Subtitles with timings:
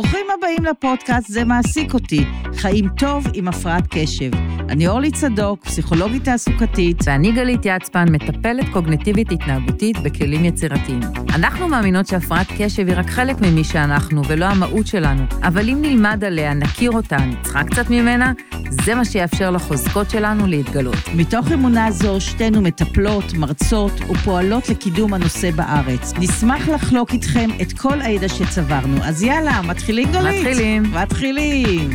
[0.00, 2.24] ברוכים הבאים לפודקאסט "זה מעסיק אותי",
[2.56, 4.30] חיים טוב עם הפרעת קשב.
[4.68, 6.96] אני אורלי צדוק, פסיכולוגית תעסוקתית.
[7.04, 11.00] ואני גלית יצפן, מטפלת קוגנטיבית התנהגותית בכלים יצירתיים.
[11.34, 15.22] אנחנו מאמינות שהפרעת קשב היא רק חלק ממי שאנחנו, ולא המהות שלנו.
[15.42, 18.32] אבל אם נלמד עליה, נכיר אותה, נצחק קצת ממנה,
[18.70, 20.96] זה מה שיאפשר לחוזקות שלנו להתגלות.
[21.14, 26.12] מתוך אמונה זו, שתינו מטפלות, מרצות ופועלות לקידום הנושא בארץ.
[26.18, 29.04] נשמח לחלוק איתכם את כל הידע שצברנו.
[29.04, 30.08] אז יאללה, מתחילים גלית?
[30.08, 30.82] מתחילים.
[30.82, 31.90] מתחילים.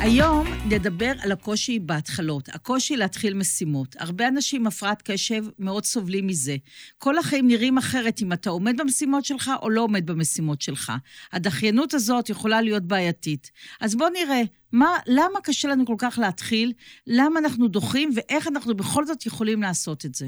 [0.00, 3.96] היום נדבר על הקושי בהתחלות, הקושי להתחיל משימות.
[3.98, 6.56] הרבה אנשים עם הפרעת קשב מאוד סובלים מזה.
[6.98, 10.92] כל החיים נראים אחרת אם אתה עומד במשימות שלך או לא עומד במשימות שלך.
[11.32, 13.50] הדחיינות הזאת יכולה להיות בעייתית.
[13.80, 16.72] אז בואו נראה, מה, למה קשה לנו כל כך להתחיל,
[17.06, 20.26] למה אנחנו דוחים ואיך אנחנו בכל זאת יכולים לעשות את זה.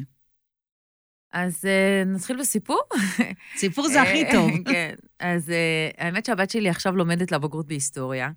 [1.33, 2.81] אז uh, נתחיל בסיפור.
[3.57, 4.51] סיפור זה הכי טוב.
[4.65, 5.53] כן, אז uh,
[5.99, 8.31] האמת שהבת שלי עכשיו לומדת לבגרות בהיסטוריה.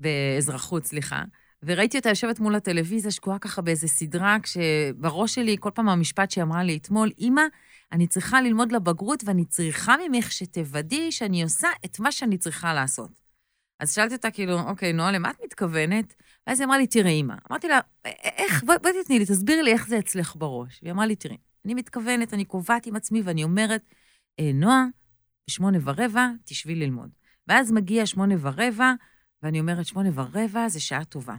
[0.00, 1.24] באזרחות, סליחה,
[1.62, 6.44] וראיתי אותה יושבת מול הטלוויזיה, שקועה ככה באיזה סדרה, כשבראש שלי, כל פעם המשפט שהיא
[6.44, 7.42] אמרה לי אתמול, אמא,
[7.92, 13.10] אני צריכה ללמוד לבגרות ואני צריכה ממך שתוודאי שאני עושה את מה שאני צריכה לעשות.
[13.80, 16.14] אז שאלתי אותה, כאילו, אוקיי, נועה, למה את מתכוונת?
[16.46, 17.34] ואז היא אמרה לי, תראי, אמא.
[17.50, 17.80] אמרתי לה,
[18.24, 20.80] איך, בואי בוא תתני לי, תסבירי לי איך זה אצלך בראש.
[20.82, 23.82] והיא אמרה לי, תראי, אני מתכוונת, אני קובעת עם עצמי ואני אומרת,
[24.40, 24.84] אה, נועה,
[25.48, 27.10] בשמונה ורבע, תשבי ללמוד.
[27.46, 28.92] ואז מגיע שמונה ורבע,
[29.42, 31.36] ואני אומרת, שמונה ורבע זה שעה טובה.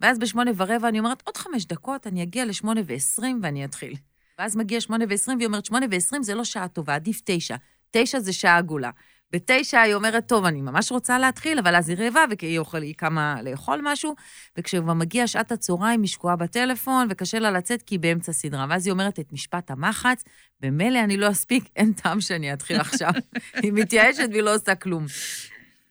[0.00, 3.94] ואז בשמונה ורבע אני אומרת, עוד חמש דקות, אני אגיע לשמונה ועשרים ואני אתחיל.
[4.38, 7.56] ואז מגיע שמונה ועשרים, והיא אומרת, שמונה ועשרים זה לא שעה טובה, עדיף תשע.
[7.90, 8.90] תשע זה שעה עגולה.
[9.32, 12.94] בתשע היא אומרת, טוב, אני ממש רוצה להתחיל, אבל אז היא רעבה, והיא אוכל, היא
[12.94, 14.14] קמה לאכול משהו,
[14.58, 18.66] וכשכבר מגיע שעת הצהריים, היא שקועה בטלפון, וקשה לה לצאת כי היא באמצע סדרה.
[18.70, 20.24] ואז היא אומרת את משפט המחץ,
[20.60, 23.10] במילא אני לא אספיק, אין טעם שאני אתחיל עכשיו.
[23.62, 25.06] היא מתייאשת והיא לא עושה כלום.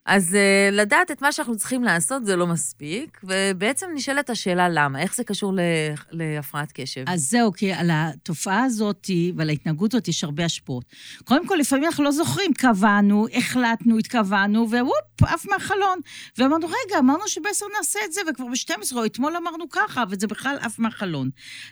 [0.09, 5.01] אז uh, לדעת את מה שאנחנו צריכים לעשות זה לא מספיק, ובעצם נשאלת השאלה למה,
[5.01, 5.53] איך זה קשור
[6.11, 7.03] להפרעת קשב.
[7.07, 10.85] אז זהו, כי על התופעה הזאת ועל ההתנהגות הזאת יש הרבה השפעות.
[11.23, 15.99] קודם כל, לפעמים אנחנו לא זוכרים, קבענו, החלטנו, התכוונו, ווופ, עף מהחלון.
[16.37, 20.57] ואמרנו, רגע, אמרנו שבעשר נעשה את זה, וכבר ב-12, או אתמול אמרנו ככה, וזה בכלל
[20.61, 21.29] עף מהחלון.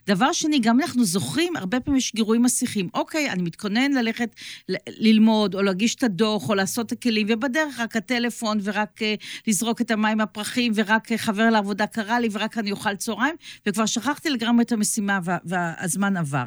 [0.07, 2.89] דבר שני, גם אנחנו זוכרים, הרבה פעמים יש גירויים מסיכים.
[2.93, 4.29] אוקיי, אני מתכונן ללכת
[4.89, 8.26] ללמוד, או להגיש את הדוח, או לעשות את הכלים, ובדרך רק הטלפון.
[8.27, 9.05] טלפון ורק uh,
[9.47, 13.85] לזרוק את המים הפרחים, ורק uh, חבר לעבודה קרא לי, ורק אני אוכל צהריים, וכבר
[13.85, 16.43] שכחתי לגמרי את המשימה וה, והזמן עבר.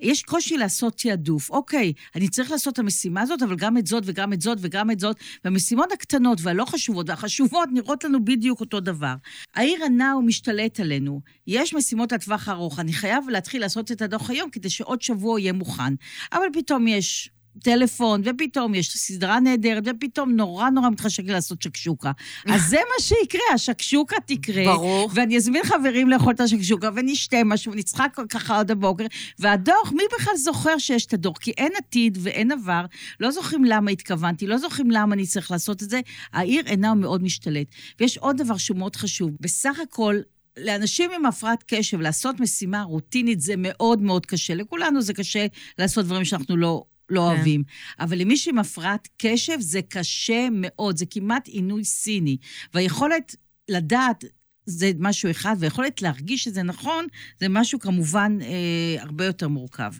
[0.00, 1.50] יש קושי לעשות תעדוף.
[1.50, 4.90] אוקיי, אני צריך לעשות את המשימה הזאת, אבל גם את זאת וגם את זאת וגם
[4.90, 9.14] את זאת, והמשימות הקטנות והלא חשובות והחשובות נראות לנו בדיוק אותו דבר.
[9.54, 11.20] העיר הנע ומשתלט עלינו.
[11.46, 12.80] יש משימות לטווח ארוך.
[12.80, 15.94] אני חייב להתחיל לעשות את הדוח היום כדי שעוד שבוע יהיה מוכן.
[16.32, 17.30] אבל פתאום יש
[17.62, 22.12] טלפון, ופתאום יש סדרה נהדרת, ופתאום נורא נורא מתחשק לעשות שקשוקה.
[22.46, 24.64] אז זה מה שיקרה, השקשוקה תקרה.
[24.64, 25.10] ברור.
[25.14, 29.06] ואני אזמין חברים לאכול את השקשוקה, ונשתה משהו, ונצחק ככה עד הבוקר.
[29.38, 31.38] והדוח, מי בכלל זוכר שיש את הדוח?
[31.38, 32.84] כי אין עתיד ואין עבר,
[33.20, 36.00] לא זוכרים למה התכוונתי, לא זוכרים למה אני צריך לעשות את זה.
[36.32, 37.66] העיר אינה מאוד משתלט.
[38.00, 39.30] ויש עוד דבר שהוא מאוד חשוב.
[39.40, 40.16] בסך הכל,
[40.56, 44.54] לאנשים עם הפרעת קשב לעשות משימה רוטינית זה מאוד מאוד קשה.
[44.54, 45.46] לכולנו זה קשה
[45.78, 47.26] לעשות דברים שאנחנו לא לא כן.
[47.26, 47.62] אוהבים.
[48.00, 52.36] אבל למישהי עם הפרעת קשב זה קשה מאוד, זה כמעט עינוי סיני.
[52.74, 53.36] והיכולת
[53.68, 54.24] לדעת
[54.66, 57.06] זה משהו אחד, והיכולת להרגיש שזה נכון,
[57.40, 59.92] זה משהו כמובן אה, הרבה יותר מורכב.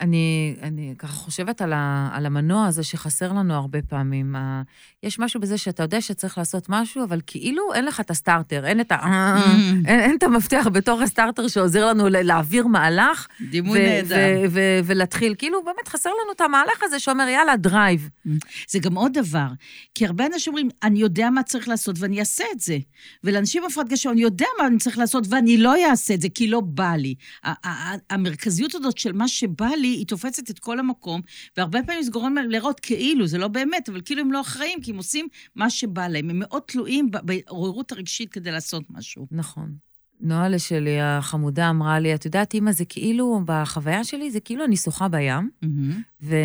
[0.00, 4.36] אני, אני ככה חושבת על, ה, על המנוע הזה שחסר לנו הרבה פעמים.
[4.36, 4.62] ה,
[5.02, 8.66] יש משהו בזה שאתה יודע שצריך לעשות משהו, אבל כאילו אין לך את ה starter,
[8.66, 9.50] אין את, ה, mm.
[9.86, 13.26] אין, אין את המפתח בתור ה starter שעוזר לנו להעביר מהלך.
[13.50, 14.48] דימוי נהדר.
[14.84, 15.34] ולהתחיל.
[15.38, 18.08] כאילו, באמת חסר לנו את המהלך הזה שאומר, יאללה, drive.
[18.26, 18.30] Mm.
[18.68, 19.46] זה גם עוד דבר,
[19.94, 22.78] כי הרבה אנשים אומרים, אני יודע מה צריך לעשות ואני אעשה את זה.
[23.24, 26.48] ולאנשים בפרט קשה, אני יודע מה אני צריך לעשות ואני לא אעשה את זה, כי
[26.48, 27.14] לא בא לי.
[28.10, 29.28] המרכזיות הזאת של מה
[29.60, 31.20] שבא לי, היא תופסת את כל המקום,
[31.56, 34.90] והרבה פעמים זה גורם לראות כאילו, זה לא באמת, אבל כאילו הם לא אחראים, כי
[34.90, 36.30] הם עושים מה שבא להם.
[36.30, 39.26] הם מאוד תלויים בעוררות הרגשית כדי לעשות משהו.
[39.30, 39.74] נכון.
[40.20, 44.76] נועה שלי, החמודה, אמרה לי, את יודעת, אימא, זה כאילו, בחוויה שלי, זה כאילו אני
[44.76, 45.94] שוחה בים, mm-hmm.
[46.22, 46.36] ו...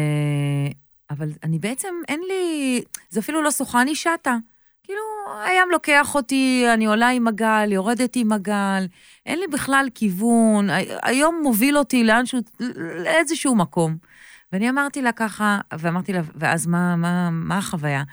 [1.10, 2.82] אבל אני בעצם, אין לי...
[3.10, 4.38] זה אפילו לא שוחה, אני שטה.
[4.86, 5.02] כאילו,
[5.46, 8.88] הים לוקח אותי, אני עולה עם הגל, יורדת עם הגל,
[9.26, 10.68] אין לי בכלל כיוון,
[11.04, 12.40] היום מוביל אותי לאנשהו,
[13.04, 13.98] לאיזשהו מקום.
[14.52, 18.04] ואני אמרתי לה ככה, ואמרתי לה, ואז מה, מה, מה החוויה?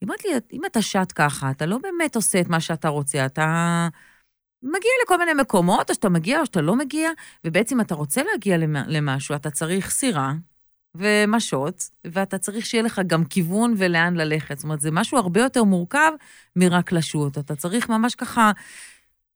[0.00, 3.26] היא אמרת לי, אם אתה שט ככה, אתה לא באמת עושה את מה שאתה רוצה,
[3.26, 3.88] אתה...
[4.62, 7.10] מגיע לכל מיני מקומות, או שאתה מגיע או שאתה לא מגיע,
[7.44, 8.56] ובעצם אתה רוצה להגיע
[8.86, 10.32] למשהו, אתה צריך סירה
[10.94, 14.58] ומשות, ואתה צריך שיהיה לך גם כיוון ולאן ללכת.
[14.58, 16.10] זאת אומרת, זה משהו הרבה יותר מורכב
[16.56, 17.38] מרק לשוט.
[17.38, 18.52] אתה צריך ממש ככה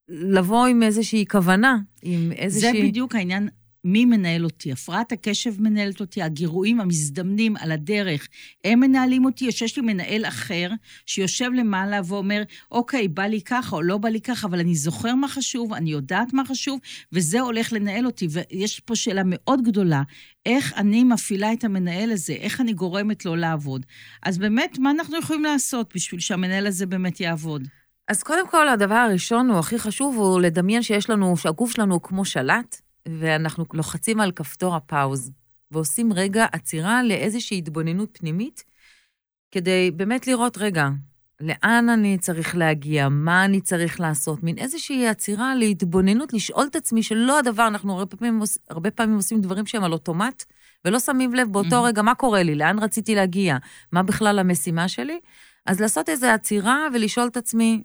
[0.09, 2.73] לבוא עם איזושהי כוונה, עם איזושהי...
[2.73, 3.49] זה בדיוק העניין
[3.85, 4.73] מי מנהל אותי?
[4.73, 8.29] הפרעת הקשב מנהלת אותי, הגירויים המזדמנים על הדרך,
[8.65, 10.71] הם מנהלים אותי, או שיש לי מנהל אחר
[11.07, 15.15] שיושב למעלה ואומר, אוקיי, בא לי ככה או לא בא לי ככה, אבל אני זוכר
[15.15, 16.81] מה חשוב, אני יודעת מה חשוב,
[17.13, 18.29] וזה הולך לנהל אותי.
[18.31, 20.03] ויש פה שאלה מאוד גדולה,
[20.47, 23.87] איך אני מפעילה את המנהל הזה, איך אני גורמת לו לעבוד.
[24.23, 27.69] אז באמת, מה אנחנו יכולים לעשות בשביל שהמנהל הזה באמת יעבוד?
[28.09, 32.03] אז קודם כל, הדבר הראשון, הוא הכי חשוב, הוא לדמיין שיש לנו, שהגוף שלנו הוא
[32.03, 35.33] כמו שלט, ואנחנו לוחצים על כפתור הפאוז,
[35.71, 38.65] ועושים רגע עצירה לאיזושהי התבוננות פנימית,
[39.51, 40.89] כדי באמת לראות, רגע,
[41.41, 47.03] לאן אני צריך להגיע, מה אני צריך לעשות, מין איזושהי עצירה להתבוננות, לשאול את עצמי
[47.03, 50.45] שלא הדבר, אנחנו הרבה פעמים, הרבה פעמים עושים דברים שהם על אוטומט,
[50.85, 51.89] ולא שמים לב באותו mm-hmm.
[51.89, 53.57] רגע מה קורה לי, לאן רציתי להגיע,
[53.93, 55.19] מה בכלל המשימה שלי.
[55.67, 57.83] אז לעשות איזו עצירה ולשאול את עצמי,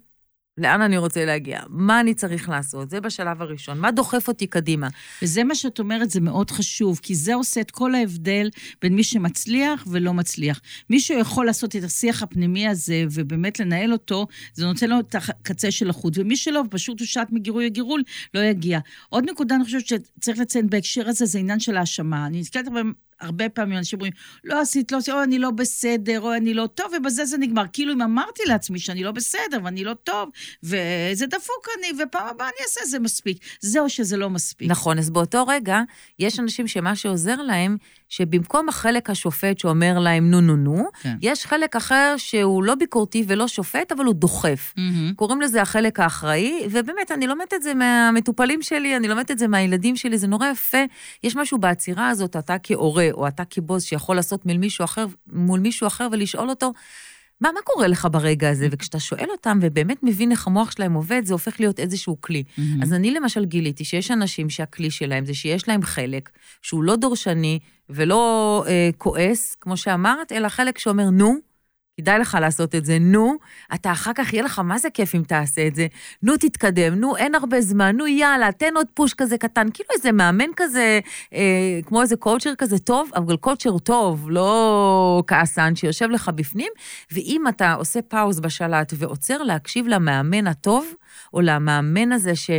[0.60, 4.88] לאן אני רוצה להגיע, מה אני צריך לעשות, זה בשלב הראשון, מה דוחף אותי קדימה.
[5.22, 8.50] וזה מה שאת אומרת, זה מאוד חשוב, כי זה עושה את כל ההבדל
[8.82, 10.60] בין מי שמצליח ולא מצליח.
[10.90, 15.70] מי שיכול לעשות את השיח הפנימי הזה ובאמת לנהל אותו, זה נותן לו את הקצה
[15.70, 18.02] של החוט, ומי שלא, פשוט הושת מגירוי הגירול,
[18.34, 18.78] לא יגיע.
[19.08, 22.26] עוד נקודה, אני חושבת שצריך לציין בהקשר הזה, זה עניין של האשמה.
[22.26, 22.80] אני נתקלת הרבה
[23.54, 24.12] פעמים אנשים אומרים,
[24.44, 27.64] לא עשית, לא עשית, או אני לא בסדר, או אני לא טוב, ובזה זה נגמר.
[27.72, 30.30] כאילו אם אמרתי לעצמי שאני לא בסדר, ואני לא טוב,
[30.62, 33.38] וזה דפוק אני, ופעם הבאה אני אעשה, זה מספיק.
[33.60, 34.70] זה או שזה לא מספיק.
[34.70, 35.80] נכון, אז באותו רגע,
[36.18, 37.76] יש אנשים שמה שעוזר להם,
[38.10, 41.16] שבמקום החלק השופט שאומר להם נו נו נו, כן.
[41.22, 44.74] יש חלק אחר שהוא לא ביקורתי ולא שופט, אבל הוא דוחף.
[44.76, 45.14] Mm-hmm.
[45.16, 49.48] קוראים לזה החלק האחראי, ובאמת, אני לומדת את זה מהמטופלים שלי, אני לומדת את זה
[49.48, 50.78] מהילדים שלי, זה נורא יפה.
[51.24, 55.60] יש משהו בעצירה הזאת, אתה כהורה, או אתה כבוס, שיכול לעשות מול מישהו אחר, מול
[55.60, 56.72] מישהו אחר ולשאול אותו,
[57.40, 58.68] מה, מה קורה לך ברגע הזה?
[58.70, 62.42] וכשאתה שואל אותם ובאמת מבין איך המוח שלהם עובד, זה הופך להיות איזשהו כלי.
[62.46, 62.82] Mm-hmm.
[62.82, 66.30] אז אני למשל גיליתי שיש אנשים שהכלי שלהם זה שיש להם חלק
[66.62, 67.58] שהוא לא דורשני
[67.90, 71.49] ולא אה, כועס, כמו שאמרת, אלא חלק שאומר, נו,
[72.00, 73.34] כדאי לך לעשות את זה, נו,
[73.74, 75.86] אתה אחר כך, יהיה לך מה זה כיף אם תעשה את זה,
[76.22, 80.12] נו, תתקדם, נו, אין הרבה זמן, נו, יאללה, תן עוד פוש כזה קטן, כאילו איזה
[80.12, 81.00] מאמן כזה,
[81.34, 86.72] אה, כמו איזה coacher כזה טוב, אבל coacher טוב, לא כעסן, שיושב לך בפנים,
[87.12, 90.94] ואם אתה עושה pause בשלט ועוצר להקשיב למאמן הטוב,
[91.34, 92.50] או למאמן הזה ש...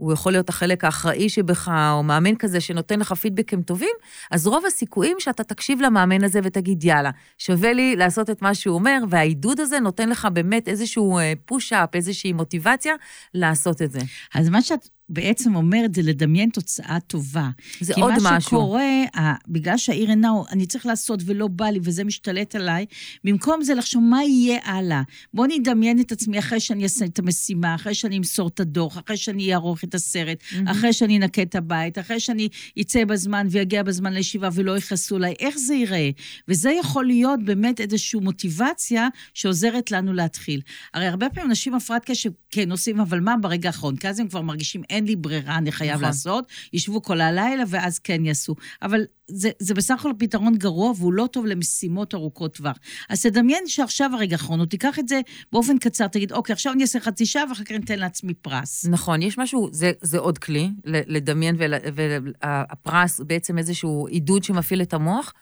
[0.00, 3.94] הוא יכול להיות החלק האחראי שבך, או מאמן כזה שנותן לך פידבקים טובים,
[4.30, 8.74] אז רוב הסיכויים שאתה תקשיב למאמן הזה ותגיד, יאללה, שווה לי לעשות את מה שהוא
[8.74, 12.94] אומר, והעידוד הזה נותן לך באמת איזשהו push-up, אה, איזושהי מוטיבציה
[13.34, 14.00] לעשות את זה.
[14.34, 17.48] אז מה שאת בעצם אומרת זה לדמיין תוצאה טובה.
[17.80, 18.28] זה עוד משהו.
[18.28, 19.04] כי מה שקורה,
[19.48, 22.86] בגלל שהעיר אינה, אני צריך לעשות ולא בא לי וזה משתלט עליי,
[23.24, 25.02] במקום זה לחשוב מה יהיה הלאה.
[25.34, 29.16] בוא נדמיין את עצמי אחרי שאני אעשה את המשימה, אחרי שאני אמסור את הדוח, אחרי
[29.16, 30.70] שאני אערוך את הסרט, mm-hmm.
[30.70, 32.48] אחרי שאני אנקה את הבית, אחרי שאני
[32.80, 36.10] אצא בזמן ויגיע בזמן לישיבה ולא יכעסו עליי, איך זה ייראה?
[36.48, 40.60] וזה יכול להיות באמת איזושהי מוטיבציה שעוזרת לנו להתחיל.
[40.94, 43.96] הרי הרבה פעמים אנשים הפרעת קשב, כן, עושים, אבל מה ברגע האחרון?
[43.96, 46.04] כי אז הם כבר מרגישים, אין לי ברירה, אני חייב נכון.
[46.04, 48.54] לעשות, ישבו כל הלילה ואז כן יעשו.
[48.82, 52.76] אבל זה, זה בסך הכל פתרון גרוע והוא לא טוב למשימות ארוכות טווח.
[53.08, 55.20] אז תדמיין שעכשיו הרגע האחרון, תיקח את זה
[55.52, 58.84] באופן קצר, תגיד, אוקיי, עכשיו אני אעשה חצי שעה ואחר כך אני אתן לעצמי פרס.
[58.84, 61.56] נכון, יש משהו, זה, זה עוד כלי, לדמיין,
[61.94, 65.32] והפרס בעצם איזשהו עידוד שמפעיל את המוח.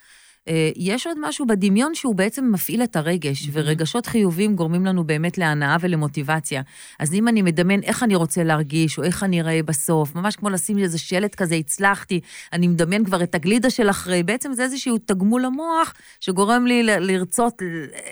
[0.47, 3.49] אה, יש עוד משהו בדמיון שהוא בעצם מפעיל את הרגש, mm-hmm.
[3.53, 6.61] ורגשות חיוביים גורמים לנו באמת להנאה ולמוטיבציה.
[6.99, 10.49] אז אם אני מדמיין איך אני רוצה להרגיש, או איך אני אראה בסוף, ממש כמו
[10.49, 12.19] לשים איזה שלט כזה, הצלחתי,
[12.53, 17.61] אני מדמיין כבר את הגלידה של אחרי, בעצם זה איזשהו תגמול למוח שגורם לי לרצות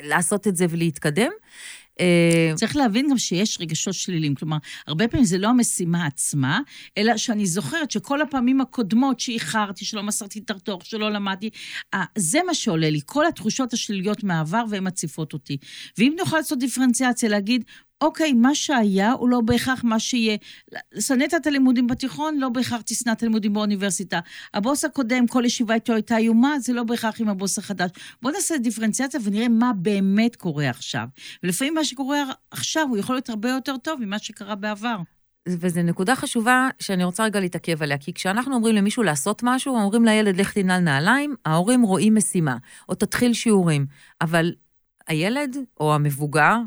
[0.02, 1.32] לעשות את זה ולהתקדם.
[2.00, 4.36] אה, צריך להבין גם שיש רגשות שליליים.
[4.36, 6.60] כלומר, הרבה פעמים זה לא המשימה עצמה,
[6.98, 11.50] אלא שאני זוכרת שכל הפעמים הקודמות שאיחרתי, שלא מסרתי את הרתוך, שלא למדתי,
[12.18, 15.58] זה מה שעולה לי, כל התחושות השליליות מהעבר, והן מציפות אותי.
[15.98, 17.64] ואם נוכל לעשות דיפרנציאציה, להגיד,
[18.02, 20.38] אוקיי, מה שהיה הוא לא בהכרח מה שיהיה.
[21.00, 24.20] שנאת את הלימודים בתיכון, לא בהכרח תשנא את הלימודים באוניברסיטה.
[24.54, 27.92] הבוס הקודם, כל ישיבה איתו הייתה איומה, זה לא בהכרח עם הבוס החדש.
[28.22, 31.08] בואו נעשה דיפרנציאציה ונראה מה באמת קורה עכשיו.
[31.44, 34.98] ולפעמים מה שקורה עכשיו הוא יכול להיות הרבה יותר טוב ממה שקרה בעבר.
[35.50, 40.06] וזו נקודה חשובה שאני רוצה רגע להתעכב עליה, כי כשאנחנו אומרים למישהו לעשות משהו, אומרים
[40.06, 42.58] לילד, לך תנעל נעליים, ההורים רואים משימה,
[42.90, 43.86] או תתחיל שיעורים.
[44.22, 44.54] אבל
[45.08, 46.58] הילד או המבוגר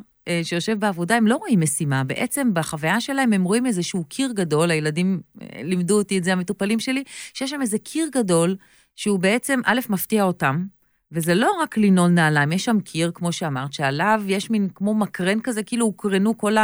[0.43, 2.05] שיושב בעבודה, הם לא רואים משימה.
[2.05, 6.81] בעצם בחוויה שלהם הם רואים איזשהו קיר גדול, הילדים אה, לימדו אותי את זה, המטופלים
[6.81, 8.57] שלי, שיש שם איזה קיר גדול,
[8.97, 10.65] שהוא בעצם, א', מפתיע אותם,
[11.13, 15.41] וזה לא רק לנעול נעליים, יש שם קיר, כמו שאמרת, שעליו יש מין כמו מקרן
[15.41, 16.57] כזה, כאילו הוקרנו כל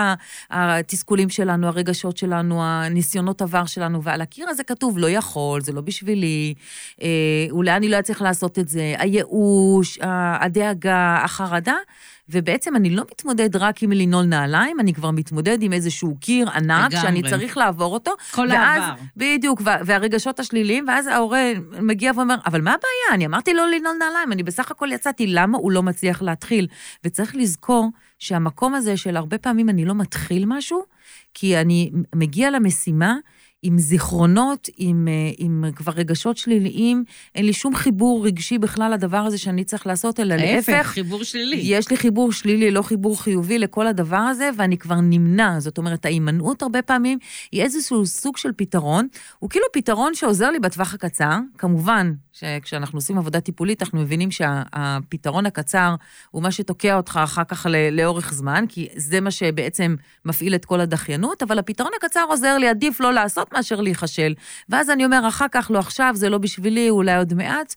[0.50, 5.80] התסכולים שלנו, הרגשות שלנו, הניסיונות עבר שלנו, ועל הקיר הזה כתוב, לא יכול, זה לא
[5.80, 6.54] בשבילי,
[7.02, 9.98] אה, אולי אני לא אצליח לעשות את זה, הייאוש,
[10.40, 11.76] הדאגה, החרדה.
[12.28, 16.92] ובעצם אני לא מתמודד רק עם לנעול נעליים, אני כבר מתמודד עם איזשהו קיר ענק,
[16.92, 17.00] לגמרי.
[17.00, 18.11] שאני צריך לעבור אותו.
[18.30, 19.00] כל ואז, העבר.
[19.16, 23.14] בדיוק, והרגשות השליליים, ואז ההורה מגיע ואומר, אבל מה הבעיה?
[23.14, 26.66] אני אמרתי לו לנעול נעליים, אני בסך הכל יצאתי, למה הוא לא מצליח להתחיל?
[27.04, 30.83] וצריך לזכור שהמקום הזה של הרבה פעמים אני לא מתחיל משהו,
[31.35, 33.16] כי אני מגיע למשימה,
[33.66, 37.04] עם זיכרונות, עם, אה, עם כבר רגשות שליליים,
[37.35, 40.68] אין לי שום חיבור רגשי בכלל לדבר הזה שאני צריך לעשות, אלא להפך.
[40.68, 41.61] ההפך, חיבור שלילי.
[41.64, 45.61] יש לי חיבור שלילי, לא חיבור חיובי לכל הדבר הזה, ואני כבר נמנע.
[45.61, 47.18] זאת אומרת, ההימנעות הרבה פעמים
[47.52, 49.08] היא איזשהו סוג של פתרון.
[49.38, 51.38] הוא כאילו פתרון שעוזר לי בטווח הקצר.
[51.58, 55.95] כמובן, שכשאנחנו עושים עבודה טיפולית, אנחנו מבינים שהפתרון הקצר
[56.31, 60.81] הוא מה שתוקע אותך אחר כך לאורך זמן, כי זה מה שבעצם מפעיל את כל
[60.81, 64.35] הדחיינות, אבל הפתרון הקצר עוזר לי, עדיף לא לעשות מאשר להיכשל.
[64.69, 67.75] ואז אני אומר, אחר כך, לא עכשיו, זה לא בשבילי, אולי עוד מעט.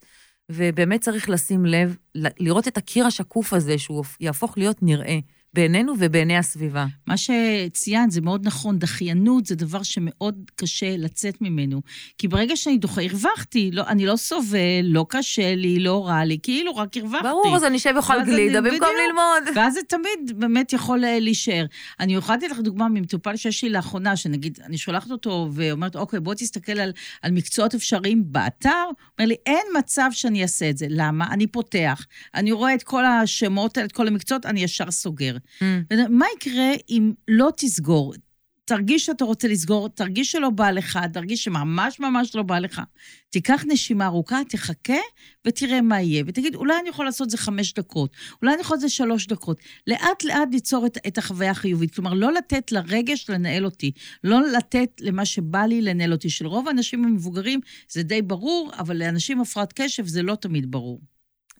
[0.52, 5.18] ובאמת צריך לשים לב, לראות את הקיר השקוף הזה, שהוא יהפוך להיות נראה.
[5.54, 6.86] בעינינו ובעיני הסביבה.
[7.06, 11.80] מה שציינת זה מאוד נכון, דחיינות זה דבר שמאוד קשה לצאת ממנו.
[12.18, 16.38] כי ברגע שאני דוחה, הרווחתי, לא, אני לא סובל, לא קשה לי, לא רע לי,
[16.42, 17.28] כאילו רק הרווחתי.
[17.28, 19.56] ברור, אז אני אשב ואוכל גלידה במקום ללמוד.
[19.56, 21.66] ואז זה תמיד באמת יכול אה, להישאר.
[22.00, 26.34] אני יכולתי לך דוגמה ממטופל שיש לי לאחרונה, שנגיד, אני שולחת אותו ואומרת, אוקיי, בוא
[26.34, 26.92] תסתכל על,
[27.22, 28.84] על מקצועות אפשריים באתר,
[29.18, 30.86] אומר לי, אין מצב שאני אעשה את זה.
[30.88, 31.26] למה?
[31.30, 35.36] אני פותח, אני רואה את כל השמות, את כל המקצועות, אני ישר סוגר.
[35.60, 35.64] Mm.
[36.08, 38.14] מה יקרה אם לא תסגור?
[38.70, 42.82] תרגיש שאתה רוצה לסגור, תרגיש שלא בא לך, תרגיש שממש ממש לא בא לך.
[43.30, 44.98] תיקח נשימה ארוכה, תחכה
[45.44, 46.24] ותראה מה יהיה.
[46.26, 48.96] ותגיד, אולי אני יכול לעשות את זה חמש דקות, אולי אני יכול לעשות את זה
[48.96, 49.58] שלוש דקות.
[49.86, 51.94] לאט לאט ליצור את, את החוויה החיובית.
[51.94, 53.92] כלומר, לא לתת לרגש לנהל אותי,
[54.24, 56.30] לא לתת למה שבא לי לנהל אותי.
[56.30, 61.00] של רוב האנשים המבוגרים זה די ברור, אבל לאנשים הפרעת קשב זה לא תמיד ברור.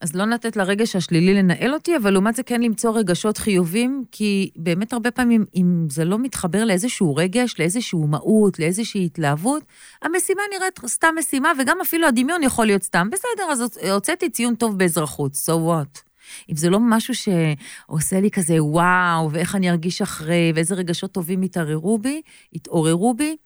[0.01, 4.51] אז לא לתת לרגש השלילי לנהל אותי, אבל לעומת זה כן למצוא רגשות חיובים, כי
[4.57, 9.63] באמת הרבה פעמים, אם זה לא מתחבר לאיזשהו רגש, לאיזשהו מהות, לאיזושהי התלהבות,
[10.03, 13.09] המשימה נראית סתם משימה, וגם אפילו הדמיון יכול להיות סתם.
[13.13, 16.11] בסדר, אז הוצאתי ציון טוב באזרחות, so what?
[16.51, 21.43] אם זה לא משהו שעושה לי כזה וואו, ואיך אני ארגיש אחרי, ואיזה רגשות טובים
[21.43, 23.37] יתעוררו בי, יתעוררו בי,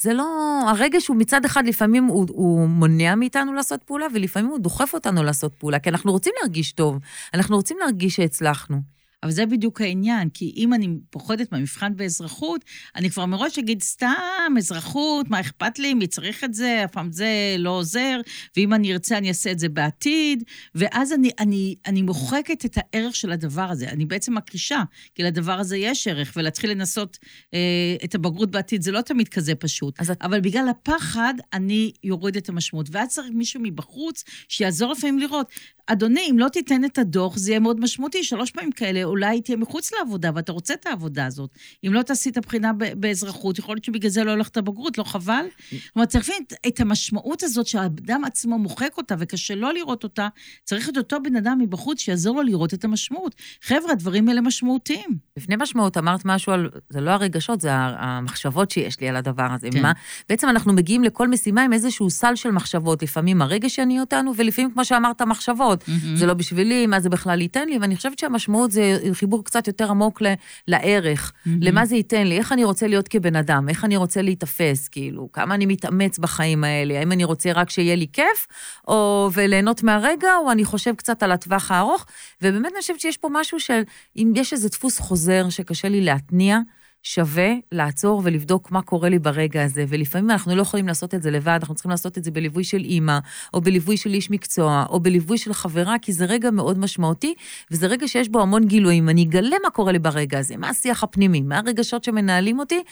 [0.00, 0.60] זה לא...
[0.68, 5.22] הרגש הוא מצד אחד, לפעמים הוא, הוא מונע מאיתנו לעשות פעולה, ולפעמים הוא דוחף אותנו
[5.22, 6.98] לעשות פעולה, כי אנחנו רוצים להרגיש טוב,
[7.34, 8.97] אנחנו רוצים להרגיש שהצלחנו.
[9.22, 12.64] אבל זה בדיוק העניין, כי אם אני פוחדת מהמבחן באזרחות,
[12.96, 17.12] אני כבר מראש אגיד, סתם, אזרחות, מה אכפת לי, מי צריך את זה, אף פעם
[17.12, 18.20] זה לא עוזר,
[18.56, 20.44] ואם אני ארצה, אני אעשה את זה בעתיד,
[20.74, 23.88] ואז אני, אני, אני מוחקת את הערך של הדבר הזה.
[23.88, 24.82] אני בעצם מקרישה,
[25.14, 27.18] כי לדבר הזה יש ערך, ולהתחיל לנסות
[27.54, 27.58] אה,
[28.04, 30.00] את הבגרות בעתיד זה לא תמיד כזה פשוט.
[30.00, 30.12] אז...
[30.22, 32.88] אבל בגלל הפחד, אני יורד את המשמעות.
[32.90, 35.52] ואז צריך מישהו מבחוץ שיעזור לפעמים לראות.
[35.92, 38.24] אדוני, אם לא תיתן את הדוח, זה יהיה מאוד משמעותי.
[38.24, 41.50] שלוש פעמים כאלה, אולי תהיה מחוץ לעבודה, ואתה רוצה את העבודה הזאת.
[41.86, 45.44] אם לא תעשי את הבחינה באזרחות, יכול להיות שבגלל זה לא הולכת לבגרות, לא חבל?
[45.92, 50.28] כלומר, צריך להבין את המשמעות הזאת שהאדם עצמו מוחק אותה, וקשה לא לראות אותה,
[50.64, 53.34] צריך את אותו בן אדם מבחוץ שיעזור לו לראות את המשמעות.
[53.62, 55.18] חבר'ה, הדברים האלה משמעותיים.
[55.36, 59.68] לפני משמעות, אמרת משהו על, זה לא הרגשות, זה המחשבות שיש לי על הדבר הזה.
[59.72, 59.82] כן.
[59.82, 59.92] מה,
[60.28, 63.02] בעצם אנחנו מגיעים לכל משימה עם איזשהו סל של מחשבות.
[63.02, 65.77] לפעמים הרגש יניע אותנו, ולפעמים, כמו שאמרת, מחשבות.
[65.78, 66.18] לעשות, mm-hmm.
[66.18, 69.90] זה לא בשבילי, מה זה בכלל ייתן לי, ואני חושבת שהמשמעות זה חיבור קצת יותר
[69.90, 70.26] עמוק ל,
[70.68, 71.50] לערך, mm-hmm.
[71.60, 75.28] למה זה ייתן לי, איך אני רוצה להיות כבן אדם, איך אני רוצה להיתפס, כאילו,
[75.32, 78.46] כמה אני מתאמץ בחיים האלה, האם אני רוצה רק שיהיה לי כיף,
[78.88, 82.06] או וליהנות מהרגע, או אני חושב קצת על הטווח הארוך,
[82.42, 83.82] ובאמת אני חושבת שיש פה משהו של,
[84.16, 86.58] אם יש איזה דפוס חוזר שקשה לי להתניע,
[87.02, 91.30] שווה לעצור ולבדוק מה קורה לי ברגע הזה, ולפעמים אנחנו לא יכולים לעשות את זה
[91.30, 93.18] לבד, אנחנו צריכים לעשות את זה בליווי של אימא,
[93.54, 97.34] או בליווי של איש מקצוע, או בליווי של חברה, כי זה רגע מאוד משמעותי,
[97.70, 99.08] וזה רגע שיש בו המון גילויים.
[99.08, 102.82] אני אגלה מה קורה לי ברגע הזה, מה השיח הפנימי, מה הרגשות שמנהלים אותי,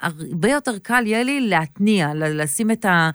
[0.00, 3.10] הרבה יותר קל יהיה לי להתניע, לשים את, ה,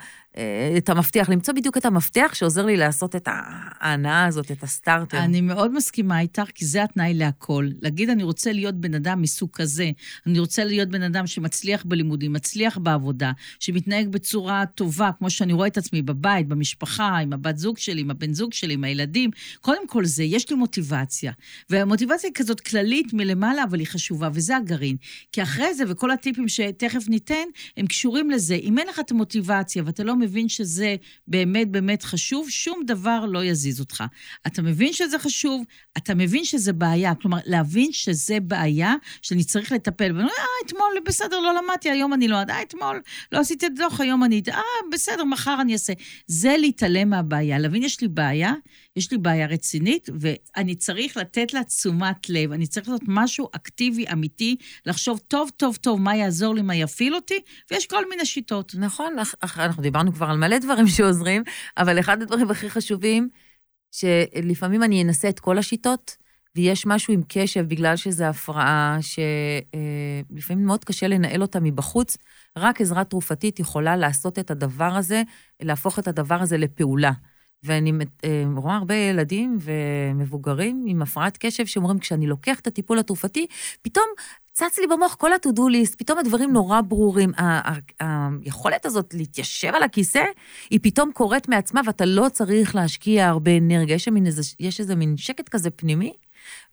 [0.77, 5.17] את המפתח, למצוא בדיוק את המפתח שעוזר לי לעשות את ההנאה הזאת, את הסטארטר.
[5.17, 7.69] אני מאוד מסכימה איתך, כי זה התנאי להכל.
[7.81, 9.91] להגיד, אני רוצה להיות בן אדם מסוג כזה,
[10.27, 15.67] אני רוצה להיות בן אדם שמצליח בלימודים, מצליח בעבודה, שמתנהג בצורה טובה, כמו שאני רואה
[15.67, 19.29] את עצמי בבית, במשפחה, עם הבת זוג שלי, עם הבן זוג שלי, עם הילדים.
[19.61, 21.31] קודם כל זה, יש לי מוטיבציה.
[21.69, 24.95] והמוטיבציה היא כזאת כללית מלמעלה, אבל היא חשובה, וזה הגרעין.
[25.31, 27.45] כי אחרי זה, וכל הטיפים שתכף ניתן,
[27.77, 28.55] הם קשורים לזה.
[28.55, 30.95] אם אין לך את המוטיבציה ואתה לא מבין שזה
[31.27, 34.03] באמת באמת חשוב, שום דבר לא יזיז אותך.
[34.47, 35.63] אתה מבין שזה חשוב,
[35.97, 37.15] אתה מבין שזה בעיה.
[37.15, 40.11] כלומר, להבין שזה בעיה, שאני צריך לטפל.
[40.11, 42.35] אומר, אה, אתמול בסדר, לא למדתי, היום אני לא...
[42.35, 43.01] אה, אתמול
[43.31, 44.41] לא עשיתי את הדוח, היום אני...
[44.47, 45.93] אה, בסדר, מחר אני אעשה.
[46.27, 47.59] זה להתעלם מהבעיה.
[47.59, 48.53] להבין, יש לי בעיה,
[48.95, 52.51] יש לי בעיה רצינית, ואני צריך לתת לה תשומת לב.
[52.51, 57.15] אני צריך לעשות משהו אקטיבי, אמיתי, לחשוב טוב, טוב, טוב מה יעזור לי, מה יפעיל
[57.15, 57.39] אותי,
[57.71, 58.75] ויש כל מיני שיטות.
[58.75, 61.43] נכון, אנחנו דיברנו כבר על מלא דברים שעוזרים,
[61.77, 63.29] אבל אחד הדברים הכי חשובים,
[63.91, 66.17] שלפעמים אני אנסה את כל השיטות,
[66.55, 72.17] ויש משהו עם קשב, בגלל שזו הפרעה שלפעמים אה, מאוד קשה לנהל אותה מבחוץ,
[72.57, 75.23] רק עזרה תרופתית יכולה לעשות את הדבר הזה,
[75.61, 77.11] להפוך את הדבר הזה לפעולה.
[77.65, 77.91] ואני
[78.23, 83.47] אה, רואה הרבה ילדים ומבוגרים עם הפרעת קשב שאומרים, כשאני לוקח את הטיפול התרופתי,
[83.81, 84.05] פתאום
[84.53, 87.31] צץ לי במוח כל ה-to-do list, פתאום הדברים נורא ברורים.
[87.99, 90.23] היכולת הזאת להתיישב על הכיסא,
[90.69, 93.95] היא פתאום קורית מעצמה, ואתה לא צריך להשקיע הרבה אנרגיה.
[94.59, 96.13] יש, איזה, מין שקט כזה פנימי,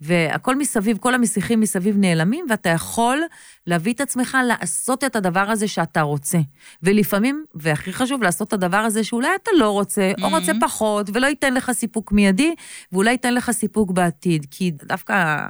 [0.00, 3.22] והכל מסביב, כל המסיחים מסביב נעלמים, ואתה יכול
[3.66, 6.38] להביא את עצמך לעשות את הדבר הזה שאתה רוצה.
[6.82, 10.22] ולפעמים, והכי חשוב, לעשות את הדבר הזה שאולי אתה לא רוצה, mm-hmm.
[10.22, 12.54] או רוצה פחות, ולא ייתן לך סיפוק מיידי,
[12.92, 14.46] ואולי ייתן לך סיפוק בעתיד.
[14.50, 15.46] כי דווקא...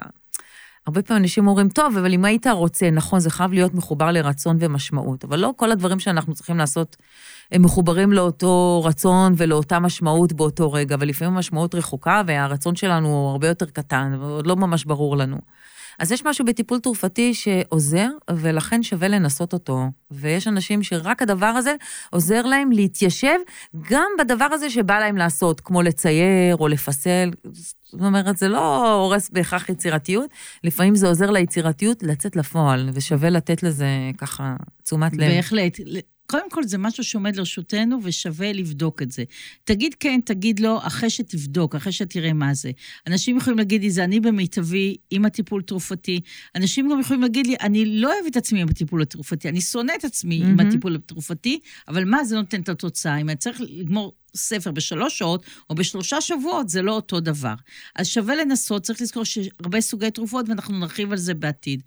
[0.87, 4.57] הרבה פעמים אנשים אומרים, טוב, אבל אם היית רוצה, נכון, זה חייב להיות מחובר לרצון
[4.61, 6.97] ומשמעות, אבל לא כל הדברים שאנחנו צריכים לעשות
[7.53, 13.49] הם מחוברים לאותו רצון ולאותה משמעות באותו רגע, ולפעמים המשמעות רחוקה והרצון שלנו הוא הרבה
[13.49, 15.37] יותר קטן, ועוד לא ממש ברור לנו.
[15.99, 19.87] אז יש משהו בטיפול תרופתי שעוזר, ולכן שווה לנסות אותו.
[20.11, 21.75] ויש אנשים שרק הדבר הזה
[22.11, 23.39] עוזר להם להתיישב
[23.91, 27.31] גם בדבר הזה שבא להם לעשות, כמו לצייר או לפסל.
[27.85, 30.31] זאת אומרת, זה לא הורס בהכרח יצירתיות,
[30.65, 33.87] לפעמים זה עוזר ליצירתיות לצאת לפועל, ושווה לתת לזה
[34.19, 35.29] ככה תשומת לב.
[35.29, 35.79] בהחלט.
[36.33, 39.25] קודם כל, זה משהו שעומד לרשותנו ושווה לבדוק את זה.
[39.65, 42.71] תגיד כן, תגיד לא, אחרי שתבדוק, אחרי שתראה מה זה.
[43.07, 46.21] אנשים יכולים להגיד לי, זה אני במיטבי עם הטיפול תרופתי.
[46.57, 49.93] אנשים גם יכולים להגיד לי, אני לא אוהב את עצמי עם הטיפול התרופתי, אני שונא
[49.99, 50.47] את עצמי mm-hmm.
[50.47, 53.17] עם הטיפול התרופתי, אבל מה זה נותן את התוצאה?
[53.17, 57.55] אם אני צריך לגמור ספר בשלוש שעות או בשלושה שבועות, זה לא אותו דבר.
[57.97, 61.83] אז שווה לנסות, צריך לזכור שהרבה סוגי תרופות, ואנחנו נרחיב על זה בעתיד.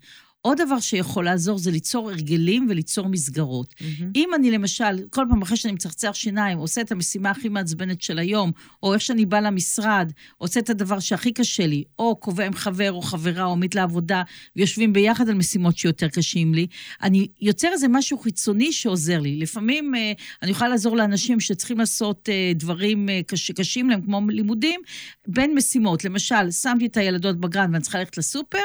[0.46, 3.74] עוד דבר שיכול לעזור זה ליצור הרגלים וליצור מסגרות.
[3.78, 4.04] Mm-hmm.
[4.14, 8.18] אם אני למשל, כל פעם אחרי שאני מצחצח שיניים, עושה את המשימה הכי מעצבנת של
[8.18, 12.54] היום, או איך שאני באה למשרד, עושה את הדבר שהכי קשה לי, או קובע עם
[12.54, 14.22] חבר או חברה או עמית לעבודה,
[14.56, 16.66] ויושבים ביחד על משימות שיותר קשים לי,
[17.02, 19.36] אני יוצר איזה משהו חיצוני שעוזר לי.
[19.36, 24.20] לפעמים אה, אני יכולה לעזור לאנשים שצריכים לעשות אה, דברים אה, קש, קשים להם, כמו
[24.28, 24.80] לימודים,
[25.28, 26.04] בין משימות.
[26.04, 28.64] למשל, שמתי את הילדות בגן ואני צריכה ללכת לסופר,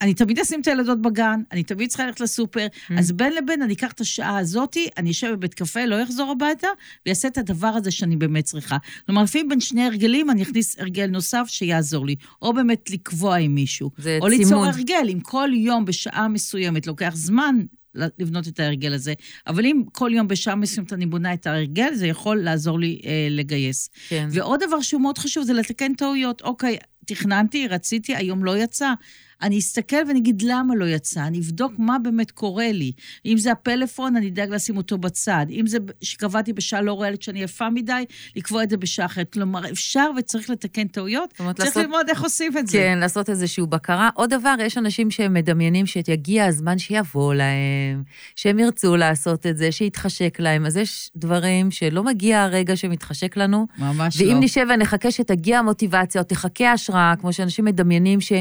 [0.00, 2.98] אני תמיד אשים את הילדות בגן, אני תמיד צריכה ללכת לסופר, mm.
[2.98, 6.68] אז בין לבין אני אקח את השעה הזאתי, אני אשב בבית קפה, לא אחזור הביתה,
[7.06, 8.76] ואעשה את הדבר הזה שאני באמת צריכה.
[9.06, 13.54] כלומר, לפעמים בין שני הרגלים אני אכניס הרגל נוסף שיעזור לי, או באמת לקבוע עם
[13.54, 13.90] מישהו.
[13.98, 14.40] זה או צימוד.
[14.40, 17.56] ליצור הרגל, אם כל יום בשעה מסוימת לוקח זמן
[17.94, 19.12] לבנות את ההרגל הזה,
[19.46, 23.28] אבל אם כל יום בשעה מסוימת אני בונה את ההרגל, זה יכול לעזור לי אה,
[23.30, 23.90] לגייס.
[24.08, 24.28] כן.
[24.32, 26.42] ועוד דבר שהוא מאוד חשוב זה לתקן טעויות.
[26.42, 28.94] אוקיי, תכננתי, רציתי, היום לא יצא.
[29.42, 32.92] אני אסתכל ואני אגיד למה לא יצא, אני אבדוק מה באמת קורה לי.
[33.26, 35.46] אם זה הפלאפון, אני אדאג לשים אותו בצד.
[35.50, 38.04] אם זה שקבעתי בשעה לא ריאלית שאני יפה מדי,
[38.36, 39.32] לקבוע את זה בשעה אחרת.
[39.32, 42.78] כלומר, אפשר וצריך לתקן טעויות, צריך לעשות, ללמוד איך עושים את זה.
[42.78, 44.10] כן, לעשות איזושהי בקרה.
[44.14, 48.02] עוד דבר, יש אנשים שהם מדמיינים שיגיע הזמן שיבוא להם,
[48.36, 50.66] שהם ירצו לעשות את זה, שיתחשק להם.
[50.66, 53.66] אז יש דברים שלא מגיע הרגע שמתחשק לנו.
[53.78, 54.32] ממש ואם לא.
[54.32, 58.32] ואם נשב ונחכה שתגיע המוטיבציה או תחכה השראה, כמו שאנשים מדמיינים ש...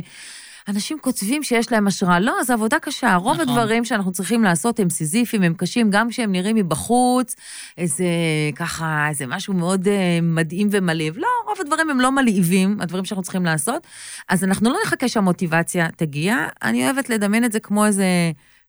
[0.68, 2.20] אנשים כותבים שיש להם השראה.
[2.20, 3.16] לא, זו עבודה קשה.
[3.16, 3.50] רוב נכון.
[3.50, 7.36] הדברים שאנחנו צריכים לעשות הם סיזיפיים, הם קשים, גם כשהם נראים מבחוץ,
[7.78, 8.06] איזה
[8.56, 11.18] ככה, איזה משהו מאוד אה, מדהים ומלהיב.
[11.18, 13.88] לא, רוב הדברים הם לא מלהיבים, הדברים שאנחנו צריכים לעשות.
[14.30, 16.48] אז אנחנו לא נחכה שהמוטיבציה תגיע.
[16.64, 18.06] אני אוהבת לדמיין את זה כמו איזה...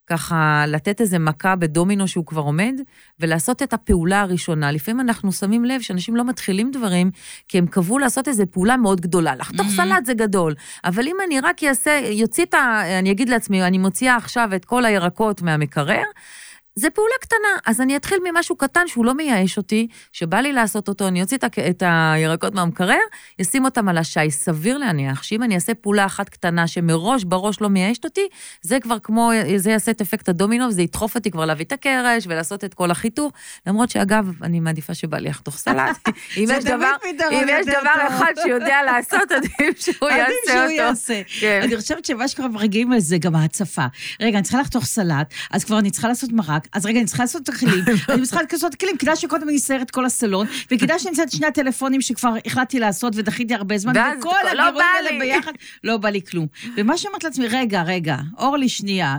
[0.09, 2.81] ככה לתת איזה מכה בדומינו שהוא כבר עומד,
[3.21, 4.73] ולעשות את הפעולה הראשונה.
[4.73, 7.11] לפעמים אנחנו שמים לב שאנשים לא מתחילים דברים,
[7.49, 9.35] כי הם קבעו לעשות איזו פעולה מאוד גדולה.
[9.35, 9.77] לחתוך mm-hmm.
[9.77, 12.83] סלט זה גדול, אבל אם אני רק אעשה, יוציא את ה...
[12.99, 16.03] אני אגיד לעצמי, אני מוציאה עכשיו את כל הירקות מהמקרר,
[16.79, 20.89] זה פעולה קטנה, אז אני אתחיל ממשהו קטן שהוא לא מייאש אותי, שבא לי לעשות
[20.89, 21.39] אותו, אני אוציא
[21.71, 22.99] את הירקות מהמקרר,
[23.41, 24.31] אשים אותם על השי.
[24.31, 28.29] סביר להניח שאם אני אעשה פעולה אחת קטנה שמראש בראש לא מייאשת אותי,
[28.63, 32.25] זה כבר כמו, זה יעשה את אפקט הדומינו, וזה ידחוף אותי כבר להביא את הקרש
[32.27, 33.33] ולעשות את כל החיתוך.
[33.67, 36.09] למרות שאגב, אני מעדיפה שבא לי לחתוך סלט.
[36.37, 36.93] אם יש דבר,
[37.33, 40.25] אם יש דבר אחד שיודע לעשות, עדיף שהוא יעשה אותו.
[40.25, 41.23] עדיף שהוא יעשה.
[41.41, 41.61] כן.
[41.63, 43.87] אני חושבת שמה שקורה ברגעים האלה זה גם ההצפה.
[44.21, 47.23] רגע, אני צריכה לחתוך סלט, אז כבר אני צריכה לעשות מרק, אז רגע, אני צריכה
[47.23, 50.47] לעשות את הכלים, אני צריכה לעשות את הכלים, כדאי שקודם אני אסייר את כל הסלון,
[50.71, 54.87] וכדאי שאני אמצא את שני הטלפונים שכבר החלטתי לעשות ודחיתי הרבה זמן, וכל לא הגירויים
[54.97, 55.53] האלה ביחד,
[55.85, 56.47] לא בא לי כלום.
[56.77, 59.17] ומה שאמרתי לעצמי, רגע, רגע, אורלי, שנייה,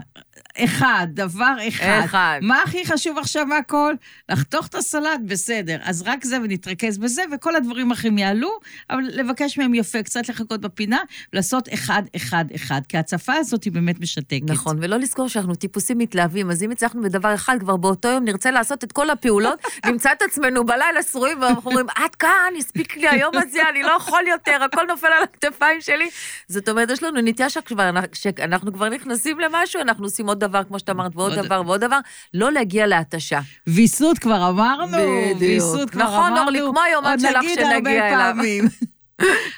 [0.57, 2.01] אחד, דבר אחד.
[2.05, 2.39] אחד.
[2.41, 3.93] מה הכי חשוב עכשיו מהכל?
[4.29, 5.77] לחתוך את הסלט, בסדר.
[5.83, 10.61] אז רק זה ונתרכז בזה, וכל הדברים האחרים יעלו, אבל לבקש מהם יפה, קצת לחכות
[10.61, 10.99] בפינה,
[11.33, 12.81] ולעשות אחד, אחד, אחד.
[12.89, 14.41] כי ההצפה הזאת היא באמת משתקת.
[14.43, 18.51] נכון, ולא לזכור שאנחנו טיפוסים מתלהבים, אז אם הצלחנו בדבר אחד, כבר באותו יום נרצה
[18.51, 23.07] לעשות את כל הפעולות, נמצא את עצמנו בלילה שרועים, ואנחנו אומרים, עד כאן, הספיק לי
[23.07, 26.09] היום הזה, אני לא יכול יותר, הכל נופל על הכתפיים שלי.
[26.47, 30.89] זאת אומרת, יש לנו נטייה שכשאנחנו כבר נכנסים למשהו, אנחנו עושים עוד דבר, כמו שאת
[30.89, 31.99] אמרת, ועוד דבר ועוד דבר,
[32.33, 33.39] לא להגיע להתשה.
[33.67, 34.97] ויסות כבר אמרנו,
[35.39, 36.17] ויסות כבר אמרנו.
[36.25, 37.75] נכון, אורלי, כמו היומן שלך שנגיע אליו.
[37.75, 38.65] עוד נגיד הרבה פעמים.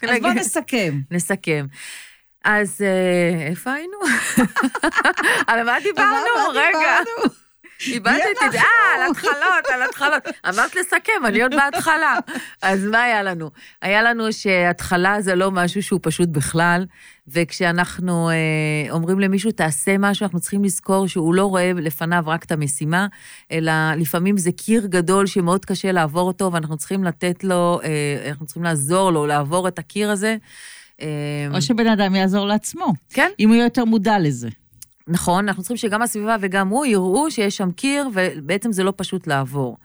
[0.10, 1.00] אז בואו נסכם.
[1.12, 1.66] נסכם.
[2.44, 3.98] אז אה, איפה היינו?
[5.48, 6.50] על מה דיברנו?
[6.54, 6.98] רגע.
[7.88, 10.24] איבדתי את זה, אה, על התחלות, על התחלות.
[10.50, 12.16] אמרת לסכם, אני עוד בהתחלה.
[12.62, 13.50] אז מה היה לנו?
[13.82, 16.86] היה לנו שהתחלה זה לא משהו שהוא פשוט בכלל,
[17.28, 22.52] וכשאנחנו אה, אומרים למישהו, תעשה משהו, אנחנו צריכים לזכור שהוא לא רואה לפניו רק את
[22.52, 23.08] המשימה,
[23.52, 28.46] אלא לפעמים זה קיר גדול שמאוד קשה לעבור אותו, ואנחנו צריכים לתת לו, אה, אנחנו
[28.46, 30.36] צריכים לעזור לו לעבור את הקיר הזה.
[31.02, 31.08] אה,
[31.56, 32.94] או שבן אדם יעזור לעצמו.
[33.14, 33.30] כן.
[33.40, 34.50] אם הוא יהיה יותר מודע לזה.
[35.08, 39.28] נכון, אנחנו צריכים שגם הסביבה וגם הוא יראו שיש שם קיר, ובעצם זה לא פשוט
[39.28, 39.78] לעבור.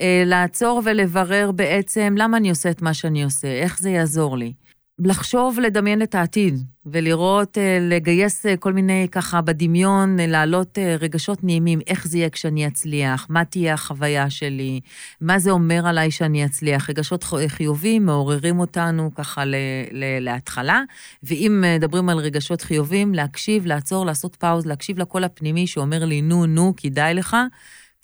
[0.00, 4.52] אה, לעצור ולברר בעצם למה אני עושה את מה שאני עושה, איך זה יעזור לי.
[4.98, 11.80] לחשוב, לדמיין את העתיד, ולראות, אה, לגייס אה, כל מיני ככה בדמיון, להעלות רגשות נעימים,
[11.86, 14.80] איך זה יהיה כשאני אצליח, מה תהיה החוויה שלי,
[15.20, 16.90] מה זה אומר עליי שאני אצליח.
[16.90, 19.54] רגשות חיובים מעוררים אותנו ככה ל-
[19.92, 20.82] ל- להתחלה,
[21.22, 26.46] ואם מדברים על רגשות חיובים, להקשיב, לעצור, לעשות פאוז, להקשיב לקול הפנימי שאומר לי, נו,
[26.46, 27.36] נו, כדאי לך.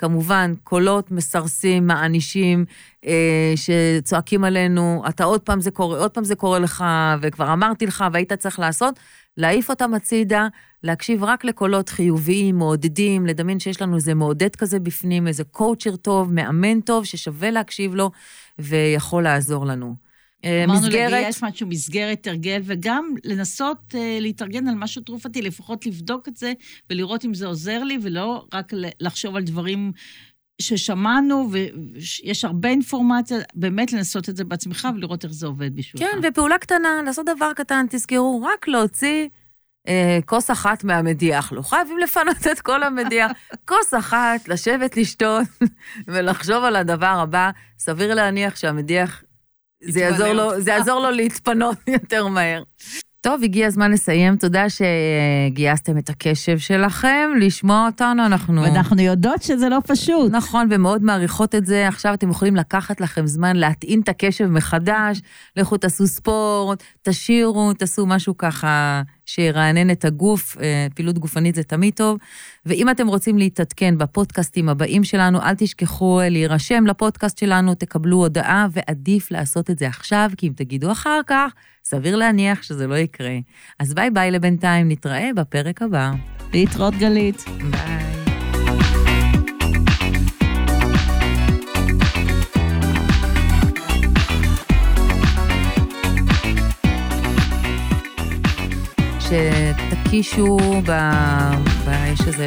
[0.01, 2.65] כמובן, קולות מסרסים, מענישים,
[3.07, 6.85] אה, שצועקים עלינו, אתה עוד פעם זה קורה, עוד פעם זה קורה לך,
[7.23, 8.99] וכבר אמרתי לך והיית צריך לעשות,
[9.37, 10.49] להעיף אותם הצידה,
[10.83, 16.33] להקשיב רק לקולות חיוביים, מעודדים, לדמיין שיש לנו איזה מעודד כזה בפנים, איזה קואוצ'ר טוב,
[16.33, 18.11] מאמן טוב, ששווה להקשיב לו
[18.59, 20.10] ויכול לעזור לנו.
[20.45, 20.95] אה, אמרנו מסגרת...
[20.95, 26.37] אמרנו לגייס משהו, מסגרת, הרגל, וגם לנסות uh, להתארגן על משהו תרופתי, לפחות לבדוק את
[26.37, 26.53] זה
[26.91, 29.93] ולראות אם זה עוזר לי, ולא רק לחשוב על דברים
[30.61, 36.11] ששמענו, ויש הרבה אינפורמציה, באמת לנסות את זה בעצמך ולראות איך זה עובד בשבילך.
[36.11, 39.29] כן, ופעולה קטנה, לעשות דבר קטן, תזכרו, רק להוציא
[39.89, 41.53] אה, כוס אחת מהמדיח.
[41.53, 43.33] לא חייבים לפנות את כל המדיח.
[43.69, 45.47] כוס אחת, לשבת, לשתות
[46.09, 47.51] ולחשוב על הדבר הבא.
[47.79, 49.23] סביר להניח שהמדיח
[49.83, 52.63] זה יעזור, לו, זה יעזור לו להתפנות יותר מהר.
[53.21, 54.37] טוב, הגיע הזמן לסיים.
[54.37, 58.63] תודה שגייסתם את הקשב שלכם, לשמוע אותנו, אנחנו...
[58.63, 60.33] ואנחנו יודעות שזה לא פשוט.
[60.33, 61.89] נכון, ומאוד מעריכות את זה.
[61.89, 65.21] עכשיו אתם יכולים לקחת לכם זמן להטעין את הקשב מחדש,
[65.57, 69.03] לכו תעשו ספורט, תשירו, תעשו משהו ככה
[69.35, 72.19] שירענן את הגוף, אה, פעילות גופנית זה תמיד טוב.
[72.67, 79.31] ואם אתם רוצים להתעדכן בפודקאסטים הבאים שלנו, אל תשכחו להירשם לפודקאסט שלנו, תקבלו הודעה, ועדיף
[79.31, 81.53] לעשות את זה עכשיו, כי אם תגידו אחר כך,
[81.85, 83.39] סביר להניח שזה לא יקרה.
[83.79, 86.13] אז bye bye לבינתיים, נתראה בפרק הבא.
[86.53, 87.45] להתראות גלית.
[87.71, 88.20] ביי.
[99.31, 100.91] שתקישו ב...
[101.87, 101.91] ב...
[102.13, 102.47] יש איזה...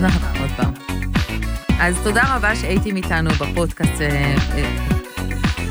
[0.00, 0.72] נכון, עוד פעם.
[1.80, 4.00] אז תודה רבה שהייתם איתנו בפודקאסט.
[4.00, 4.76] אה, אה,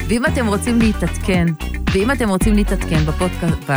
[0.08, 1.46] ואם אתם רוצים להתעדכן,
[1.94, 3.72] ואם אתם רוצים להתעדכן בפודקאסט.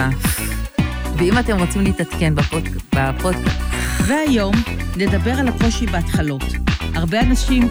[1.18, 3.60] ואם אתם רוצים להתעדכן בפודקאסט...
[4.06, 4.54] והיום
[4.96, 6.44] נדבר על הקושי בהתחלות.
[6.94, 7.68] הרבה אנשים...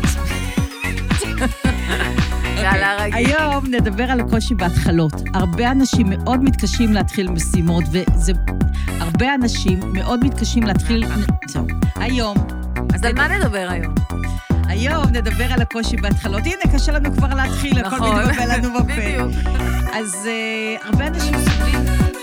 [2.76, 3.28] יאללה, רגיל.
[3.28, 5.14] היום נדבר על הקושי בהתחלות.
[5.34, 8.34] הרבה אנשים מאוד מתקשים להתחיל משימות, וזה...
[8.88, 11.06] הרבה אנשים מאוד מתקשים להתחיל...
[11.48, 11.68] זהו.
[11.96, 12.38] היום...
[12.94, 13.96] אז על מה נדבר היום?
[14.68, 16.42] היום נדבר על הקושי בהתחלות.
[16.46, 18.20] הנה, קשה לנו כבר להתחיל, הכל נכון.
[18.20, 18.84] מתבלבל לנו בפה.
[18.98, 19.32] בדיוק.
[19.94, 20.28] אז
[20.82, 22.19] uh, הרבה אנשים סובלים...